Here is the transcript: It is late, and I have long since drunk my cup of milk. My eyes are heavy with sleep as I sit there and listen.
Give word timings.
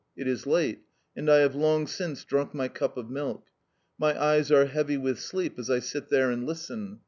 It 0.17 0.27
is 0.27 0.47
late, 0.47 0.81
and 1.15 1.29
I 1.29 1.35
have 1.41 1.53
long 1.53 1.85
since 1.85 2.23
drunk 2.25 2.55
my 2.55 2.67
cup 2.67 2.97
of 2.97 3.11
milk. 3.11 3.45
My 3.99 4.19
eyes 4.19 4.51
are 4.51 4.65
heavy 4.65 4.97
with 4.97 5.19
sleep 5.19 5.59
as 5.59 5.69
I 5.69 5.77
sit 5.77 6.09
there 6.09 6.31
and 6.31 6.43
listen. 6.47 6.99